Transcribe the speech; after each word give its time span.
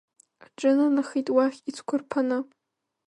Аҿынанахеит 0.43 1.27
уахь 1.35 1.59
ицәқәырԥаны. 1.69 2.37